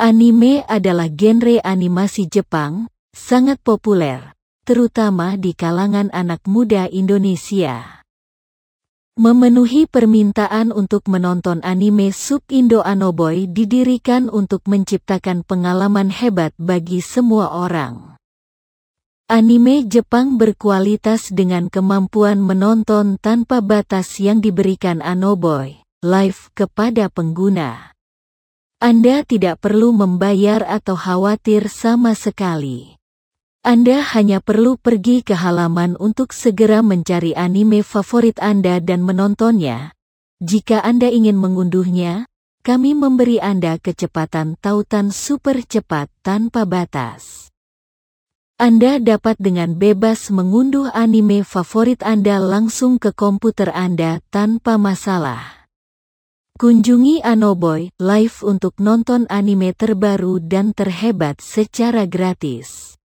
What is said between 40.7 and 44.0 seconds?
Anda ingin mengunduhnya, kami memberi Anda